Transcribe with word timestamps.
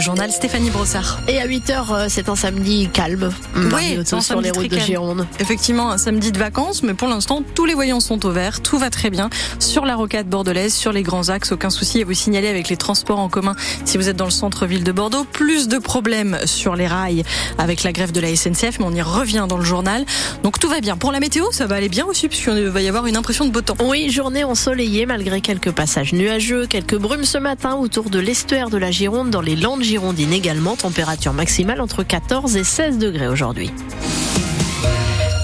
Le 0.00 0.04
journal 0.04 0.32
Stéphanie 0.32 0.70
Brossard. 0.70 1.20
Et 1.28 1.42
à 1.42 1.46
8h, 1.46 2.08
c'est 2.08 2.30
un 2.30 2.34
samedi 2.34 2.88
calme. 2.90 3.30
Oui, 3.54 3.98
sur 4.22 4.40
les 4.40 4.50
routes 4.50 4.68
de 4.68 4.78
Gironde. 4.78 5.26
Effectivement, 5.40 5.90
un 5.90 5.98
samedi 5.98 6.32
de 6.32 6.38
vacances, 6.38 6.82
mais 6.82 6.94
pour 6.94 7.06
l'instant, 7.06 7.42
tous 7.54 7.66
les 7.66 7.74
voyants 7.74 8.00
sont 8.00 8.24
au 8.24 8.30
vert, 8.30 8.62
tout 8.62 8.78
va 8.78 8.88
très 8.88 9.10
bien. 9.10 9.28
Sur 9.58 9.84
la 9.84 9.96
rocade 9.96 10.26
bordelaise, 10.26 10.72
sur 10.72 10.90
les 10.92 11.02
grands 11.02 11.28
axes, 11.28 11.52
aucun 11.52 11.68
souci 11.68 12.00
à 12.00 12.06
vous 12.06 12.14
signaler 12.14 12.48
avec 12.48 12.70
les 12.70 12.78
transports 12.78 13.18
en 13.18 13.28
commun 13.28 13.54
si 13.84 13.98
vous 13.98 14.08
êtes 14.08 14.16
dans 14.16 14.24
le 14.24 14.30
centre-ville 14.30 14.84
de 14.84 14.90
Bordeaux. 14.90 15.24
Plus 15.24 15.68
de 15.68 15.76
problèmes 15.76 16.38
sur 16.46 16.76
les 16.76 16.86
rails 16.86 17.22
avec 17.58 17.82
la 17.82 17.92
grève 17.92 18.10
de 18.10 18.20
la 18.20 18.34
SNCF, 18.34 18.78
mais 18.78 18.86
on 18.86 18.94
y 18.94 19.02
revient 19.02 19.44
dans 19.46 19.58
le 19.58 19.64
journal. 19.64 20.06
Donc 20.42 20.58
tout 20.58 20.70
va 20.70 20.80
bien. 20.80 20.96
Pour 20.96 21.12
la 21.12 21.20
météo, 21.20 21.44
ça 21.50 21.66
va 21.66 21.74
aller 21.74 21.90
bien 21.90 22.06
aussi, 22.06 22.28
puisqu'il 22.28 22.68
va 22.68 22.80
y 22.80 22.88
avoir 22.88 23.04
une 23.06 23.18
impression 23.18 23.44
de 23.44 23.50
beau 23.50 23.60
temps. 23.60 23.76
Oui, 23.84 24.08
journée 24.08 24.44
ensoleillée 24.44 25.04
malgré 25.04 25.42
quelques 25.42 25.72
passages 25.72 26.14
nuageux, 26.14 26.66
quelques 26.66 26.96
brumes 26.96 27.24
ce 27.24 27.36
matin 27.36 27.74
autour 27.74 28.08
de 28.08 28.18
l'estuaire 28.18 28.70
de 28.70 28.78
la 28.78 28.90
Gironde 28.90 29.28
dans 29.28 29.42
les 29.42 29.56
Landes 29.56 29.89
Girondine 29.90 30.32
également. 30.32 30.76
Température 30.76 31.32
maximale 31.32 31.80
entre 31.80 32.04
14 32.04 32.54
et 32.54 32.62
16 32.62 32.98
degrés 32.98 33.26
aujourd'hui. 33.26 33.72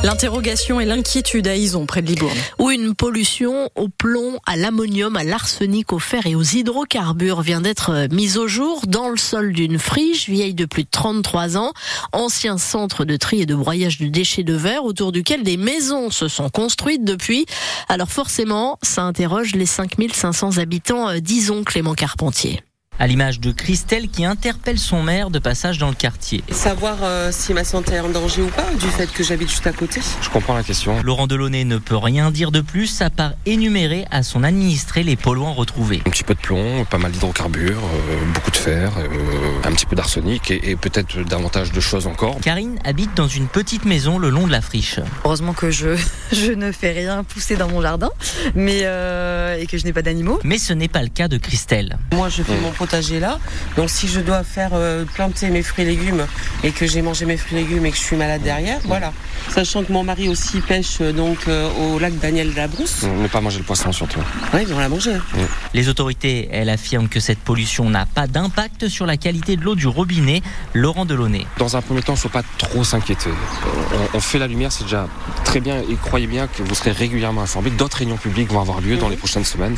L'interrogation 0.05 0.79
et 0.79 0.85
l'inquiétude 0.85 1.49
à 1.49 1.57
Ison, 1.57 1.85
près 1.85 2.01
de 2.01 2.07
Libourne. 2.07 2.39
Où 2.61 2.71
une 2.71 2.95
pollution 2.95 3.69
au 3.75 3.89
plomb, 3.89 4.39
à 4.47 4.57
l'ammonium, 4.57 5.17
à 5.17 5.25
l'arsenic, 5.25 5.93
au 5.93 5.99
fer 5.99 6.29
et 6.29 6.37
aux 6.37 6.45
hydrocarbures 6.45 7.43
vient 7.43 7.61
d'être 7.61 8.07
mise 8.13 8.39
au 8.39 8.47
jour 8.47 8.83
dans 8.87 9.09
le 9.09 9.17
sol 9.17 9.53
d'une 9.53 9.81
friche 9.81 10.29
vieille 10.29 10.55
de 10.55 10.65
plus 10.65 10.85
de 10.85 10.91
33 10.93 11.57
ans, 11.57 11.73
ancien 12.13 12.57
centre 12.57 13.05
de 13.05 13.17
tri 13.17 13.41
et 13.41 13.47
de 13.47 13.55
broyage 13.57 13.99
de 13.99 14.07
déchets 14.07 14.45
de 14.45 14.55
verre 14.55 14.85
autour 14.85 15.11
duquel 15.11 15.43
des 15.43 15.57
maisons 15.57 16.13
se 16.13 16.29
sont 16.29 16.51
construites 16.51 17.03
depuis. 17.03 17.47
Alors 17.89 18.13
forcément, 18.13 18.79
ça 18.85 19.03
interroge 19.03 19.57
les 19.57 19.67
5500 19.67 20.59
habitants 20.59 21.19
d'Ison, 21.19 21.65
Clément 21.65 21.95
Carpentier 21.95 22.63
à 22.99 23.07
l'image 23.07 23.41
de 23.41 23.53
Christelle 23.53 24.09
qui 24.09 24.25
interpelle 24.25 24.79
son 24.79 25.03
maire 25.03 25.31
de 25.31 25.39
passage 25.39 25.79
dans 25.79 25.89
le 25.89 25.95
quartier. 25.95 26.43
Savoir 26.51 26.99
euh, 27.03 27.31
si 27.33 27.53
ma 27.53 27.65
santé 27.65 27.95
est 27.95 28.01
en 28.01 28.09
danger 28.09 28.43
ou 28.43 28.49
pas 28.49 28.67
du 28.79 28.87
fait 28.89 29.07
que 29.13 29.23
j'habite 29.23 29.51
juste 29.51 29.67
à 29.67 29.73
côté. 29.73 30.01
Je 30.23 30.29
comprends 30.31 30.55
la 30.55 30.63
question. 30.63 31.03
Laurent 31.03 31.27
Delaunay 31.27 31.65
ne 31.65 31.79
peut 31.79 31.97
rien 31.97 32.31
dire 32.31 32.51
de 32.51 32.61
plus 32.61 33.03
à 33.03 33.11
part 33.11 33.33
énumérer 33.45 34.07
à 34.11 34.23
son 34.23 34.43
administré 34.43 35.03
les 35.03 35.17
polluants 35.17 35.53
retrouvés. 35.53 36.03
Un 36.07 36.11
petit 36.11 36.25
peu 36.25 36.35
de 36.35 36.41
plomb, 36.41 36.85
pas 36.85 36.99
mal 36.99 37.13
d'hydrocarbures, 37.13 37.83
euh, 37.83 38.33
beaucoup 38.35 38.51
de 38.51 38.57
fer, 38.57 38.93
euh, 38.99 39.09
un 39.65 39.73
petit 39.73 39.87
peu 39.87 39.97
d'arsenic 39.97 40.51
et, 40.51 40.71
et 40.71 40.77
peut-être 40.77 41.23
davantage 41.25 41.73
de 41.73 41.81
choses 41.81 42.07
encore. 42.07 42.41
Karine 42.41 42.79
habite 42.85 43.15
dans 43.15 43.29
une 43.29 43.49
petite 43.49 43.85
maison 43.85 44.19
le 44.19 44.31
long 44.31 44.47
de 44.47 44.53
la 44.53 44.61
friche. 44.61 45.01
Heureusement 45.25 45.53
que 45.53 45.71
je, 45.71 45.97
je 46.33 46.53
ne 46.53 46.73
fais 46.73 46.93
rien 46.93 47.25
pousser 47.25 47.57
dans 47.57 47.69
mon 47.69 47.83
jardin 47.83 48.11
mais, 48.55 48.81
et 48.81 49.67
que 49.67 49.79
je 49.79 49.85
n'ai 49.85 49.93
pas 49.93 50.03
d'animaux. 50.03 50.39
Mais 50.45 50.59
ce 50.59 50.73
n'est 50.73 50.89
pas 50.89 51.03
le 51.03 51.09
cas 51.09 51.29
de 51.29 51.37
Christelle. 51.37 51.99
Moi 52.13 52.29
je 52.29 52.43
fais 52.43 52.59
mon 52.61 52.71
potager 52.87 53.21
là. 53.21 53.39
Donc 53.77 53.91
si 53.91 54.07
je 54.07 54.21
dois 54.21 54.45
faire 54.45 54.71
euh, 54.73 55.05
planter 55.05 55.51
mes 55.51 55.63
fruits 55.63 55.85
et 55.85 55.89
légumes 55.89 56.27
et 56.63 56.71
que 56.71 56.87
j'ai 56.87 57.03
mangé 57.03 57.27
mes 57.27 57.37
fruits 57.37 57.59
et 57.59 57.63
légumes 57.63 57.85
et 57.87 57.91
que 57.91 57.97
je 57.97 58.03
suis 58.03 58.17
malade 58.17 58.43
derrière, 58.43 58.79
voilà. 58.85 59.13
Sachant 59.51 59.83
que 59.83 59.93
mon 59.93 60.05
mari 60.05 60.29
aussi 60.29 60.61
pêche 60.61 60.99
euh, 61.01 61.13
donc 61.13 61.49
euh, 61.49 61.69
au 61.81 61.99
lac 61.99 62.17
Daniel 62.19 62.53
de 62.53 62.57
la 62.57 62.69
Brousse. 62.69 63.03
Ne 63.03 63.29
pas 63.29 63.41
manger 63.41 63.59
le 63.59 63.65
poisson 63.65 63.93
surtout. 63.93 64.21
Oui, 64.55 64.67
on 64.73 64.79
l'a 64.79 64.89
mangé. 64.89 65.13
Les 65.75 65.89
autorités, 65.89 66.49
elles 66.53 66.69
affirment 66.69 67.09
que 67.09 67.21
cette 67.21 67.39
pollution 67.39 67.91
n'a 67.91 68.07
pas 68.07 68.27
d'impact 68.27 68.89
sur 68.89 69.07
la 69.07 69.17
qualité 69.17 69.57
de 69.57 69.63
l'eau 69.63 69.75
du 69.75 69.87
robinet. 69.87 70.43
Laurent 70.75 71.05
Delaunay. 71.05 71.47
Dans 71.59 71.77
un 71.77 71.83
premier 71.83 72.03
temps, 72.03 72.13
il 72.13 72.17
ne 72.17 72.21
faut 72.21 72.29
pas 72.29 72.45
trop 72.59 72.85
s'inquiéter. 72.85 73.31
On, 74.15 74.19
on, 74.19 74.21
fait 74.21 74.39
la 74.39 74.47
lumière, 74.47 74.71
c'est 74.73 74.85
déjà 74.85 75.09
très 75.45 75.61
bien 75.61 75.79
et 75.79 75.97
croyez 75.97 76.27
bien 76.27 76.47
que 76.47 76.63
vous 76.63 76.75
serez 76.75 76.93
régulièrement 76.93 77.43
informés. 77.43 77.71
D'autres 77.71 77.99
réunions 77.99 78.17
publiques 78.17 78.51
vont 78.51 78.61
avoir 78.61 78.81
lieu 78.81 78.97
dans 78.97 79.09
les 79.09 79.17
prochaines 79.17 79.45
semaines. 79.45 79.77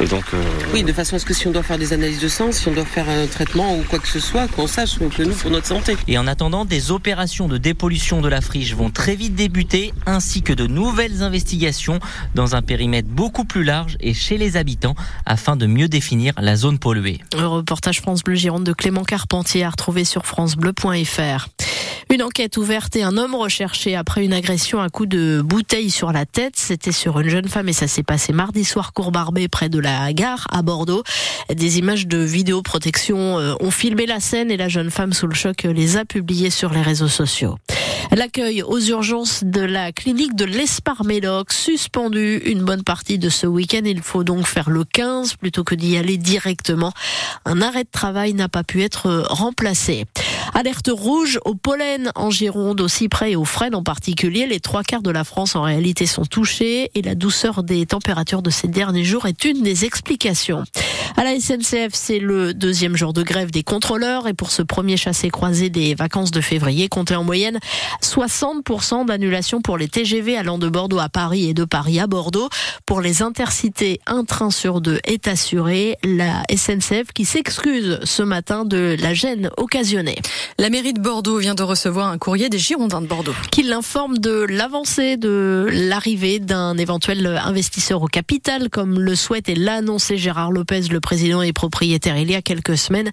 Et 0.00 0.06
donc, 0.06 0.24
euh... 0.34 0.42
Oui, 0.72 0.82
de 0.82 0.92
façon 0.92 1.16
à 1.16 1.18
ce 1.18 1.24
que 1.24 1.34
si 1.34 1.46
on 1.46 1.50
doit 1.50 1.62
faire 1.62 1.78
des 1.78 1.92
analyses 1.92 2.20
de 2.20 2.28
sang, 2.28 2.41
si 2.50 2.68
on 2.68 2.72
doit 2.72 2.84
faire 2.84 3.08
un 3.08 3.26
traitement 3.26 3.76
ou 3.76 3.82
quoi 3.82 3.98
que 3.98 4.08
ce 4.08 4.18
soit, 4.18 4.48
qu'on 4.48 4.66
sache 4.66 4.98
que 4.98 5.22
nous, 5.22 5.34
pour 5.34 5.50
notre 5.50 5.66
santé. 5.66 5.96
Et 6.08 6.18
en 6.18 6.26
attendant, 6.26 6.64
des 6.64 6.90
opérations 6.90 7.46
de 7.46 7.58
dépollution 7.58 8.20
de 8.20 8.28
la 8.28 8.40
friche 8.40 8.74
vont 8.74 8.90
très 8.90 9.14
vite 9.14 9.34
débuter, 9.34 9.92
ainsi 10.06 10.42
que 10.42 10.52
de 10.52 10.66
nouvelles 10.66 11.22
investigations 11.22 12.00
dans 12.34 12.56
un 12.56 12.62
périmètre 12.62 13.08
beaucoup 13.08 13.44
plus 13.44 13.62
large 13.62 13.96
et 14.00 14.14
chez 14.14 14.38
les 14.38 14.56
habitants, 14.56 14.96
afin 15.26 15.56
de 15.56 15.66
mieux 15.66 15.88
définir 15.88 16.32
la 16.38 16.56
zone 16.56 16.78
polluée. 16.78 17.20
Un 17.36 17.46
reportage 17.46 18.00
France 18.00 18.24
Bleu 18.24 18.34
Gironde 18.34 18.64
de 18.64 18.72
Clément 18.72 19.04
Carpentier 19.04 19.62
à 19.64 19.70
retrouver 19.70 20.04
sur 20.04 20.26
francebleu.fr. 20.26 21.48
Une 22.12 22.22
enquête 22.22 22.58
ouverte 22.58 22.94
et 22.96 23.02
un 23.04 23.16
homme 23.16 23.34
recherché 23.34 23.96
après 23.96 24.22
une 24.22 24.34
agression 24.34 24.82
à 24.82 24.90
coups 24.90 25.08
de 25.08 25.40
bouteille 25.42 25.88
sur 25.88 26.12
la 26.12 26.26
tête. 26.26 26.52
C'était 26.56 26.92
sur 26.92 27.18
une 27.18 27.30
jeune 27.30 27.48
femme 27.48 27.70
et 27.70 27.72
ça 27.72 27.88
s'est 27.88 28.02
passé 28.02 28.34
mardi 28.34 28.64
soir 28.64 28.92
Courbarbé 28.92 29.48
près 29.48 29.70
de 29.70 29.78
la 29.78 30.12
gare 30.12 30.46
à 30.50 30.60
Bordeaux. 30.60 31.04
Des 31.48 31.78
images 31.78 32.06
de 32.06 32.18
vidéoprotection 32.18 33.36
ont 33.58 33.70
filmé 33.70 34.04
la 34.04 34.20
scène 34.20 34.50
et 34.50 34.58
la 34.58 34.68
jeune 34.68 34.90
femme 34.90 35.14
sous 35.14 35.26
le 35.26 35.34
choc 35.34 35.62
les 35.62 35.96
a 35.96 36.04
publiées 36.04 36.50
sur 36.50 36.68
les 36.68 36.82
réseaux 36.82 37.08
sociaux. 37.08 37.56
L'accueil 38.14 38.62
aux 38.62 38.78
urgences 38.78 39.42
de 39.42 39.62
la 39.62 39.90
clinique 39.90 40.36
de 40.36 40.44
l'Esparméloc 40.44 41.50
suspendu 41.50 42.42
une 42.44 42.62
bonne 42.62 42.82
partie 42.82 43.18
de 43.18 43.30
ce 43.30 43.46
week-end. 43.46 43.80
Il 43.86 44.02
faut 44.02 44.22
donc 44.22 44.46
faire 44.46 44.68
le 44.68 44.84
15 44.84 45.36
plutôt 45.36 45.64
que 45.64 45.74
d'y 45.74 45.96
aller 45.96 46.18
directement. 46.18 46.92
Un 47.46 47.62
arrêt 47.62 47.84
de 47.84 47.90
travail 47.90 48.34
n'a 48.34 48.50
pas 48.50 48.64
pu 48.64 48.82
être 48.82 49.24
remplacé. 49.30 50.04
Alerte 50.54 50.90
rouge 50.92 51.38
au 51.44 51.54
pollen 51.54 52.12
en 52.14 52.30
Gironde, 52.30 52.80
au 52.80 52.88
cyprès 52.88 53.32
et 53.32 53.36
aux 53.36 53.44
frênes 53.44 53.74
en 53.74 53.82
particulier. 53.82 54.46
Les 54.46 54.60
trois 54.60 54.82
quarts 54.82 55.02
de 55.02 55.10
la 55.10 55.24
France 55.24 55.56
en 55.56 55.62
réalité 55.62 56.06
sont 56.06 56.24
touchés 56.24 56.90
et 56.94 57.02
la 57.02 57.14
douceur 57.14 57.62
des 57.62 57.86
températures 57.86 58.42
de 58.42 58.50
ces 58.50 58.68
derniers 58.68 59.04
jours 59.04 59.26
est 59.26 59.44
une 59.44 59.62
des 59.62 59.84
explications. 59.84 60.64
À 61.16 61.24
la 61.24 61.38
SNCF, 61.38 61.90
c'est 61.92 62.18
le 62.18 62.54
deuxième 62.54 62.96
jour 62.96 63.12
de 63.12 63.22
grève 63.22 63.50
des 63.50 63.62
contrôleurs 63.62 64.28
et 64.28 64.34
pour 64.34 64.50
ce 64.50 64.62
premier 64.62 64.96
chassé-croisé 64.96 65.68
des 65.68 65.94
vacances 65.94 66.30
de 66.30 66.40
février, 66.40 66.88
comptez 66.88 67.14
en 67.14 67.24
moyenne 67.24 67.58
60% 68.02 69.06
d'annulation 69.06 69.60
pour 69.60 69.78
les 69.78 69.88
TGV 69.88 70.36
allant 70.36 70.58
de 70.58 70.68
Bordeaux 70.68 70.98
à 70.98 71.08
Paris 71.08 71.48
et 71.48 71.54
de 71.54 71.64
Paris 71.64 72.00
à 72.00 72.06
Bordeaux. 72.06 72.48
Pour 72.86 73.00
les 73.00 73.22
intercités, 73.22 74.00
un 74.06 74.24
train 74.24 74.50
sur 74.50 74.80
deux 74.80 75.00
est 75.04 75.28
assuré. 75.28 75.96
La 76.02 76.42
SNCF 76.54 77.12
qui 77.14 77.24
s'excuse 77.24 78.00
ce 78.04 78.22
matin 78.22 78.64
de 78.64 78.96
la 79.00 79.14
gêne 79.14 79.50
occasionnée. 79.56 80.18
La 80.58 80.70
mairie 80.70 80.92
de 80.92 81.00
Bordeaux 81.00 81.38
vient 81.38 81.54
de 81.54 81.62
recevoir 81.62 82.08
un 82.08 82.18
courrier 82.18 82.48
des 82.48 82.58
Girondins 82.58 83.00
de 83.00 83.06
Bordeaux. 83.06 83.34
Qui 83.50 83.62
l'informe 83.62 84.18
de 84.18 84.46
l'avancée 84.48 85.16
de 85.16 85.66
l'arrivée 85.70 86.38
d'un 86.38 86.76
éventuel 86.76 87.26
investisseur 87.26 88.02
au 88.02 88.06
capital, 88.06 88.68
comme 88.70 89.00
le 89.00 89.14
souhaite 89.14 89.48
et 89.48 89.54
l'a 89.54 89.74
annoncé 89.76 90.16
Gérard 90.16 90.52
Lopez, 90.52 90.82
le 90.90 91.00
président 91.00 91.42
et 91.42 91.52
propriétaire, 91.52 92.16
il 92.16 92.30
y 92.30 92.34
a 92.34 92.42
quelques 92.42 92.78
semaines. 92.78 93.10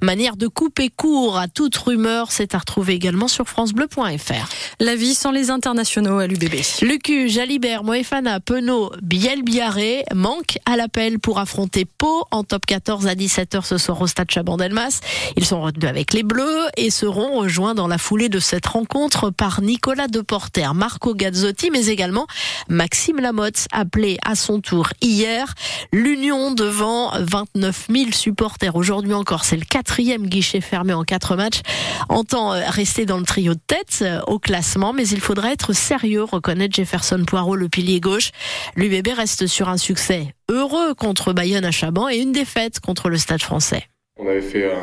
Manière 0.00 0.36
de 0.36 0.46
couper 0.46 0.90
court 0.90 1.38
à 1.38 1.48
toute 1.48 1.76
rumeur, 1.76 2.32
c'est 2.32 2.54
à 2.54 2.58
retrouver 2.58 2.94
également 2.94 3.28
sur 3.28 3.48
francebleu.fr. 3.48 4.48
La 4.80 4.96
vie 4.96 5.14
sans 5.14 5.30
les 5.30 5.50
internationaux 5.50 6.18
à 6.18 6.26
l'UBB. 6.26 6.54
Lucu, 6.82 7.28
Jalibert, 7.28 7.84
Moefana, 7.84 8.40
Penaud, 8.40 8.92
Biel-Biarré 9.02 10.04
manquent 10.14 10.58
à 10.66 10.76
l'appel 10.76 11.18
pour 11.18 11.38
affronter 11.38 11.84
Pau 11.84 12.24
en 12.30 12.44
top 12.44 12.66
14 12.66 13.06
à 13.06 13.14
17h 13.14 13.64
ce 13.64 13.78
soir 13.78 14.00
au 14.00 14.06
stade 14.06 14.30
Chabandelmas. 14.30 15.00
Ils 15.36 15.44
sont 15.44 15.62
retenus 15.62 15.88
avec 15.88 16.12
les 16.12 16.22
Bleus 16.22 16.57
et 16.76 16.90
seront 16.90 17.38
rejoints 17.38 17.74
dans 17.74 17.88
la 17.88 17.98
foulée 17.98 18.28
de 18.28 18.38
cette 18.38 18.66
rencontre 18.66 19.30
par 19.30 19.62
Nicolas 19.62 20.08
Deporter, 20.08 20.74
Marco 20.74 21.14
Gazzotti, 21.14 21.70
mais 21.70 21.86
également 21.86 22.26
Maxime 22.68 23.20
Lamotte, 23.20 23.66
appelé 23.72 24.18
à 24.24 24.34
son 24.34 24.60
tour 24.60 24.88
hier. 25.00 25.54
L'Union 25.92 26.52
devant 26.52 27.12
29 27.18 27.88
000 27.90 28.12
supporters. 28.12 28.76
Aujourd'hui 28.76 29.14
encore, 29.14 29.44
c'est 29.44 29.56
le 29.56 29.64
quatrième 29.64 30.26
guichet 30.26 30.60
fermé 30.60 30.92
en 30.92 31.04
quatre 31.04 31.36
matchs. 31.36 31.60
Entend 32.08 32.50
rester 32.50 33.06
dans 33.06 33.18
le 33.18 33.24
trio 33.24 33.54
de 33.54 33.60
tête 33.66 34.04
au 34.26 34.38
classement, 34.38 34.92
mais 34.92 35.06
il 35.08 35.20
faudrait 35.20 35.52
être 35.52 35.72
sérieux, 35.72 36.24
reconnaît 36.24 36.68
Jefferson 36.70 37.24
Poirot, 37.26 37.56
le 37.56 37.68
pilier 37.68 38.00
gauche. 38.00 38.30
L'UBB 38.76 39.08
reste 39.16 39.46
sur 39.46 39.68
un 39.68 39.76
succès 39.76 40.34
heureux 40.50 40.94
contre 40.94 41.32
Bayonne 41.32 41.64
à 41.64 41.70
Chaban 41.70 42.08
et 42.08 42.16
une 42.16 42.32
défaite 42.32 42.80
contre 42.80 43.08
le 43.08 43.18
Stade 43.18 43.42
français. 43.42 43.88
On 44.18 44.26
avait 44.26 44.42
fait 44.42 44.72
un, 44.72 44.82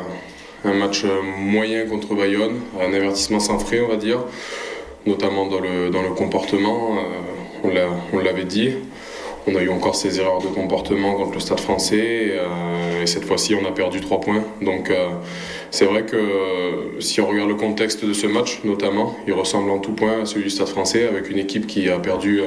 un 0.64 0.74
match 0.74 1.04
moyen 1.38 1.86
contre 1.86 2.14
Bayonne, 2.14 2.60
un 2.80 2.92
avertissement 2.92 3.40
sans 3.40 3.58
frais, 3.58 3.80
on 3.80 3.88
va 3.88 3.96
dire, 3.96 4.20
notamment 5.06 5.46
dans 5.46 5.60
le, 5.60 6.14
comportement, 6.16 6.98
euh, 7.64 7.88
on 8.12 8.18
l'avait 8.18 8.44
dit. 8.44 8.72
On 9.48 9.54
a 9.54 9.62
eu 9.62 9.68
encore 9.68 9.94
ces 9.94 10.18
erreurs 10.18 10.40
de 10.40 10.48
comportement 10.48 11.14
contre 11.14 11.34
le 11.34 11.40
Stade 11.40 11.60
français 11.60 12.32
et, 13.00 13.06
cette 13.06 13.24
fois-ci 13.24 13.54
on 13.54 13.64
a 13.64 13.70
perdu 13.70 14.00
3 14.00 14.20
points. 14.20 14.42
Donc 14.60 14.90
c'est 15.70 15.84
vrai 15.84 16.02
que 16.02 16.96
si 16.98 17.20
on 17.20 17.28
regarde 17.28 17.48
le 17.48 17.54
contexte 17.54 18.04
de 18.04 18.12
ce 18.12 18.26
match 18.26 18.58
notamment, 18.64 19.16
il 19.28 19.32
ressemble 19.34 19.70
en 19.70 19.78
tout 19.78 19.92
point 19.92 20.22
à 20.22 20.24
celui 20.24 20.42
du 20.42 20.50
Stade 20.50 20.66
français 20.66 21.06
avec 21.06 21.30
une 21.30 21.38
équipe 21.38 21.68
qui 21.68 21.88
a 21.88 22.00
perdu 22.00 22.40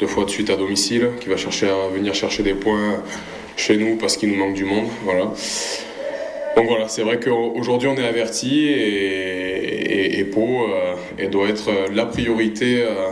deux 0.00 0.06
fois 0.06 0.24
de 0.24 0.30
suite 0.30 0.48
à 0.48 0.56
domicile, 0.56 1.10
qui 1.20 1.28
va 1.28 1.36
chercher 1.36 1.68
à 1.68 1.88
venir 1.92 2.14
chercher 2.14 2.42
des 2.42 2.54
points 2.54 3.02
chez 3.58 3.76
nous 3.76 3.96
parce 3.96 4.16
qu'il 4.16 4.30
nous 4.30 4.36
manque 4.36 4.54
du 4.54 4.64
monde. 4.64 4.86
Donc 6.56 6.66
voilà, 6.66 6.88
c'est 6.88 7.02
vrai 7.02 7.20
qu'aujourd'hui 7.20 7.88
on 7.88 7.96
est 7.96 8.06
averti 8.06 8.66
et, 8.66 10.18
et, 10.18 10.24
Pau 10.24 10.66
euh, 10.68 11.28
doit 11.28 11.48
être 11.48 11.70
la 11.92 12.06
priorité. 12.06 12.82
Euh, 12.82 13.10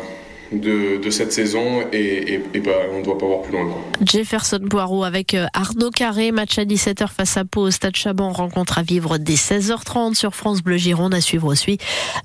de, 0.52 1.10
cette 1.10 1.32
saison 1.32 1.82
et, 1.92 2.40
bah, 2.64 2.70
on 2.92 2.98
ne 2.98 3.04
doit 3.04 3.18
pas 3.18 3.26
voir 3.26 3.42
plus 3.42 3.52
loin. 3.52 3.66
Jefferson 4.02 4.60
Poirot 4.68 5.04
avec 5.04 5.34
euh, 5.34 5.46
Arnaud 5.54 5.90
Carré, 5.90 6.30
match 6.32 6.58
à 6.58 6.64
17h 6.64 7.08
face 7.08 7.36
à 7.36 7.44
Pau 7.44 7.62
au 7.62 7.70
Stade 7.70 7.96
Chaban, 7.96 8.32
rencontre 8.32 8.78
à 8.78 8.82
vivre 8.82 9.18
dès 9.18 9.34
16h30 9.34 10.14
sur 10.14 10.34
France 10.34 10.62
Bleu 10.62 10.76
Gironde 10.76 11.14
à 11.14 11.20
suivre 11.20 11.46
aussi 11.48 11.78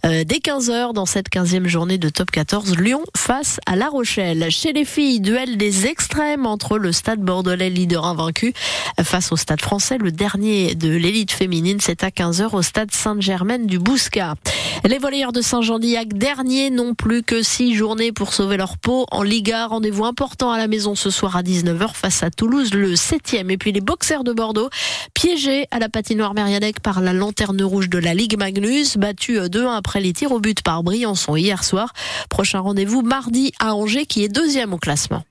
euh, 0.06 0.24
dès 0.24 0.38
15h 0.38 0.94
dans 0.94 1.06
cette 1.06 1.30
15e 1.30 1.68
journée 1.68 1.98
de 1.98 2.10
top 2.10 2.32
14 2.32 2.78
Lyon 2.78 3.02
face 3.16 3.60
à 3.66 3.76
La 3.76 3.88
Rochelle. 3.88 4.48
Chez 4.50 4.74
les 4.74 4.86
filles, 4.86 5.22
duel 5.22 5.58
des 5.58 5.88
extrêmes 5.88 6.46
entre 6.46 6.78
le 6.78 6.92
Stade 6.92 7.22
Bordelais 7.22 7.70
leader 7.70 8.06
invaincu 8.06 8.54
face 9.02 9.32
au 9.32 9.38
Stade 9.38 9.62
français, 9.62 9.98
le 9.98 10.12
dernier 10.12 10.76
de 10.76 10.90
l'élite 10.90 11.32
féminine, 11.32 11.78
c'est 11.82 12.04
à 12.04 12.10
15h 12.10 12.56
au 12.56 12.62
Stade 12.62 12.92
Sainte-Germaine 12.92 13.66
du 13.66 13.80
Bouscat. 13.80 14.36
Les 14.84 14.98
volleyeurs 14.98 15.32
de 15.32 15.42
Saint-Jean-d'Illac, 15.42 16.14
dernier 16.14 16.70
non 16.70 16.96
plus 16.96 17.24
que 17.24 17.42
six 17.42 17.76
journées 17.76 18.11
pour 18.12 18.34
sauver 18.34 18.58
leur 18.58 18.78
peau 18.78 19.06
en 19.12 19.24
Liga. 19.24 19.68
Rendez-vous 19.68 20.06
important 20.06 20.52
à 20.52 20.58
la 20.58 20.68
maison 20.68 20.96
ce 20.96 21.10
soir 21.10 21.36
à 21.36 21.44
19h 21.44 21.94
face 21.94 22.24
à 22.24 22.30
Toulouse, 22.30 22.74
le 22.74 22.94
7e. 22.94 23.50
Et 23.50 23.58
puis 23.58 23.72
les 23.72 23.82
boxers 23.82 24.24
de 24.24 24.34
Bordeaux, 24.34 24.70
piégés 25.14 25.68
à 25.72 25.80
la 25.80 25.90
patinoire 25.90 26.34
Mériadec 26.34 26.80
par 26.80 27.02
la 27.02 27.14
lanterne 27.14 27.62
rouge 27.64 27.90
de 27.90 27.98
la 27.98 28.14
Ligue 28.14 28.38
Magnus, 28.38 28.98
battus 28.98 29.40
2-1 29.40 29.76
après 29.78 30.02
les 30.02 30.14
tirs 30.14 30.32
au 30.32 30.40
but 30.40 30.62
par 30.62 30.84
Briançon 30.84 31.36
hier 31.36 31.64
soir. 31.64 31.94
Prochain 32.30 32.60
rendez-vous 32.60 33.02
mardi 33.02 33.52
à 33.60 33.76
Angers 33.76 34.06
qui 34.06 34.24
est 34.24 34.30
deuxième 34.30 34.74
au 34.74 34.78
classement. 34.78 35.24